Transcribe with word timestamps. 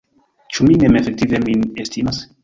Ĉu 0.55 0.63
mi 0.69 0.77
mem 0.83 0.95
efektive 1.01 1.41
min 1.43 1.61
estimas? 1.85 2.23